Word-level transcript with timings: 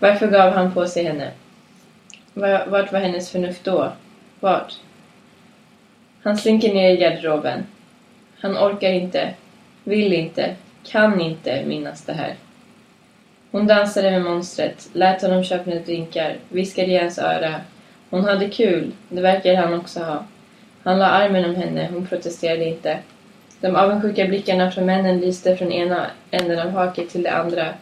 Varför 0.00 0.26
gav 0.26 0.52
han 0.52 0.74
på 0.74 0.86
sig 0.86 1.04
henne? 1.04 1.30
Vart 2.66 2.92
var 2.92 3.00
hennes 3.00 3.30
förnuft 3.30 3.64
då? 3.64 3.92
Vart? 4.40 4.74
Han 6.22 6.36
slinker 6.36 6.74
ner 6.74 6.90
i 6.90 6.96
garderoben. 6.96 7.66
Han 8.40 8.58
orkar 8.58 8.90
inte, 8.90 9.34
vill 9.84 10.12
inte, 10.12 10.54
kan 10.84 11.20
inte 11.20 11.64
minnas 11.66 12.02
det 12.02 12.12
här. 12.12 12.34
Hon 13.50 13.66
dansade 13.66 14.10
med 14.10 14.22
monstret, 14.22 14.88
lät 14.92 15.22
honom 15.22 15.44
köpa 15.44 15.70
drinkar, 15.70 16.36
viskade 16.48 16.92
i 16.92 16.98
hans 16.98 17.18
öra. 17.18 17.54
Hon 18.10 18.24
hade 18.24 18.48
kul, 18.48 18.92
det 19.08 19.20
verkar 19.20 19.54
han 19.54 19.74
också 19.74 20.00
ha. 20.00 20.24
Han 20.82 20.98
la 20.98 21.06
armen 21.06 21.44
om 21.44 21.54
henne, 21.54 21.88
hon 21.92 22.06
protesterade 22.06 22.64
inte. 22.64 22.98
De 23.60 23.76
avundsjuka 23.76 24.26
blickarna 24.26 24.70
från 24.70 24.86
männen 24.86 25.20
lyste 25.20 25.56
från 25.56 25.72
ena 25.72 26.06
änden 26.30 26.58
av 26.58 26.70
haket 26.70 27.10
till 27.10 27.22
det 27.22 27.32
andra, 27.32 27.74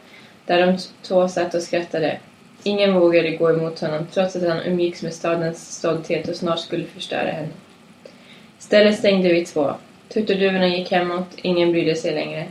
där 0.48 0.66
de 0.66 0.78
två 1.02 1.28
satt 1.28 1.54
och 1.54 1.62
skrattade. 1.62 2.18
Ingen 2.62 2.94
vågade 2.94 3.30
gå 3.30 3.50
emot 3.50 3.80
honom, 3.80 4.06
trots 4.12 4.36
att 4.36 4.48
han 4.48 4.62
umgicks 4.62 5.02
med 5.02 5.14
stadens 5.14 5.76
stolthet 5.78 6.28
och 6.28 6.36
snart 6.36 6.60
skulle 6.60 6.84
förstöra 6.84 7.30
henne. 7.30 7.48
Stället 8.58 8.98
stängde 8.98 9.32
vid 9.32 9.46
två. 9.46 9.72
Turturduvorna 10.08 10.66
gick 10.66 10.90
hemåt, 10.90 11.26
ingen 11.36 11.72
brydde 11.72 11.94
sig 11.94 12.14
längre. 12.14 12.46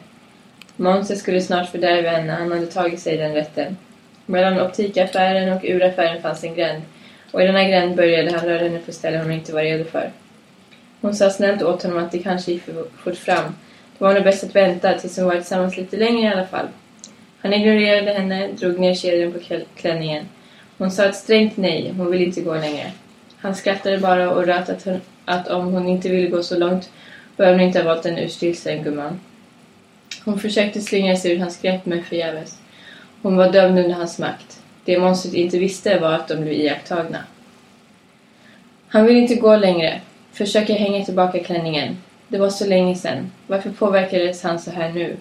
Monster 0.75 1.15
skulle 1.15 1.41
snart 1.41 1.69
fördärva 1.69 2.09
henne, 2.09 2.33
han 2.33 2.51
hade 2.51 2.65
tagit 2.65 2.99
sig 2.99 3.17
den 3.17 3.33
rätten. 3.33 3.77
Mellan 4.25 4.61
optikaffären 4.61 5.53
och 5.53 5.63
uraffären 5.63 6.21
fanns 6.21 6.43
en 6.43 6.55
gränd, 6.55 6.81
och 7.31 7.41
i 7.41 7.45
denna 7.45 7.63
gränd 7.63 7.95
började 7.95 8.31
han 8.31 8.45
röra 8.45 8.63
henne 8.63 8.79
på 8.79 8.91
ställen 8.91 9.21
hon 9.21 9.31
inte 9.31 9.53
var 9.53 9.61
redo 9.61 9.83
för. 9.83 10.11
Hon 11.01 11.15
sa 11.15 11.29
snällt 11.29 11.63
åt 11.63 11.83
honom 11.83 12.03
att 12.03 12.11
det 12.11 12.19
kanske 12.19 12.51
gick 12.51 12.63
för 12.63 12.85
fort 13.03 13.17
fram. 13.17 13.55
Det 13.97 14.03
var 14.03 14.13
nog 14.13 14.23
bäst 14.23 14.43
att 14.43 14.55
vänta 14.55 14.93
tills 14.93 15.17
hon 15.17 15.25
var 15.25 15.35
tillsammans 15.35 15.77
lite 15.77 15.97
längre 15.97 16.21
i 16.21 16.33
alla 16.33 16.47
fall. 16.47 16.67
Han 17.47 17.53
ignorerade 17.53 18.13
henne, 18.13 18.47
drog 18.47 18.79
ner 18.79 18.93
kedjan 18.93 19.33
på 19.33 19.39
klänningen. 19.75 20.25
Hon 20.77 20.91
sa 20.91 21.05
ett 21.05 21.15
strängt 21.15 21.57
nej, 21.57 21.93
hon 21.97 22.11
ville 22.11 22.25
inte 22.25 22.41
gå 22.41 22.53
längre. 22.53 22.91
Han 23.37 23.55
skrattade 23.55 23.97
bara 23.97 24.31
och 24.31 24.45
röt 24.45 24.69
att, 24.69 24.83
hon, 24.85 25.01
att 25.25 25.47
om 25.47 25.73
hon 25.73 25.87
inte 25.87 26.09
ville 26.09 26.29
gå 26.29 26.43
så 26.43 26.57
långt 26.57 26.89
bör 27.37 27.51
hon 27.51 27.61
inte 27.61 27.79
ha 27.79 27.85
valt 27.85 28.05
en 28.05 28.17
urstillsen 28.17 28.83
gumman. 28.83 29.19
Hon 30.25 30.39
försökte 30.39 30.81
slingra 30.81 31.15
sig 31.15 31.31
ur 31.31 31.39
hans 31.39 31.61
grepp 31.61 31.85
men 31.85 32.03
förgäves. 32.03 32.57
Hon 33.21 33.37
var 33.37 33.51
dömd 33.51 33.79
under 33.79 33.95
hans 33.95 34.19
makt. 34.19 34.61
Det 34.85 34.99
monstret 34.99 35.33
inte 35.33 35.57
visste 35.57 35.99
var 35.99 36.13
att 36.13 36.27
de 36.27 36.35
blev 36.35 36.53
iakttagna. 36.53 37.19
Han 38.87 39.05
ville 39.05 39.19
inte 39.19 39.35
gå 39.35 39.55
längre. 39.55 40.01
Försöker 40.31 40.73
hänga 40.73 41.05
tillbaka 41.05 41.39
klänningen. 41.39 41.97
Det 42.27 42.37
var 42.37 42.49
så 42.49 42.67
länge 42.67 42.95
sedan. 42.95 43.31
Varför 43.47 43.69
påverkades 43.69 44.43
han 44.43 44.59
så 44.59 44.71
här 44.71 44.89
nu? 44.89 45.17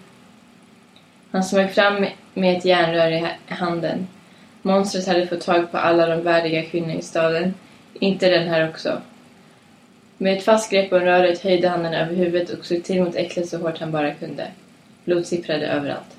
Han 1.31 1.45
smög 1.45 1.71
fram 1.71 2.07
med 2.35 2.57
ett 2.57 2.65
järnrör 2.65 3.11
i 3.11 3.55
handen. 3.55 4.09
Monstret 4.63 5.07
hade 5.07 5.27
fått 5.27 5.41
tag 5.41 5.71
på 5.71 5.79
alla 5.79 6.07
de 6.07 6.23
värdiga 6.23 6.63
kvinnorna 6.63 6.95
i 6.95 7.03
staden. 7.03 7.55
Inte 7.95 8.29
den 8.29 8.49
här 8.49 8.69
också. 8.69 9.01
Med 10.19 10.39
ett 10.39 10.45
fast 10.45 10.71
grepp 10.71 10.93
om 10.93 11.01
röret 11.01 11.43
höjde 11.43 11.69
han 11.69 11.83
den 11.83 11.95
över 11.95 12.15
huvudet 12.15 12.51
och 12.51 12.65
slog 12.65 12.85
till 12.85 13.03
mot 13.03 13.17
äcklet 13.17 13.49
så 13.49 13.59
hårt 13.59 13.79
han 13.79 13.93
bara 13.93 14.15
kunde. 14.15 14.47
Blod 15.05 15.27
sipprade 15.27 15.67
överallt. 15.67 16.17